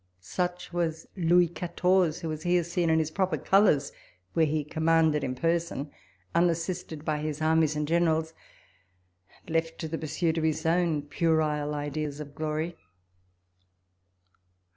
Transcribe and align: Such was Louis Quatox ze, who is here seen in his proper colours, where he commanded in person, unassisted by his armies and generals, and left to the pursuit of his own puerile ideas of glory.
Such 0.19 0.73
was 0.73 1.07
Louis 1.15 1.47
Quatox 1.49 2.13
ze, 2.13 2.21
who 2.23 2.31
is 2.31 2.41
here 2.41 2.63
seen 2.63 2.89
in 2.89 2.97
his 2.97 3.11
proper 3.11 3.37
colours, 3.37 3.91
where 4.33 4.47
he 4.47 4.63
commanded 4.63 5.23
in 5.23 5.35
person, 5.35 5.91
unassisted 6.33 7.05
by 7.05 7.19
his 7.19 7.39
armies 7.39 7.75
and 7.75 7.87
generals, 7.87 8.33
and 9.45 9.53
left 9.53 9.77
to 9.77 9.87
the 9.87 9.99
pursuit 9.99 10.39
of 10.39 10.43
his 10.43 10.65
own 10.65 11.03
puerile 11.03 11.75
ideas 11.75 12.19
of 12.19 12.33
glory. 12.33 12.77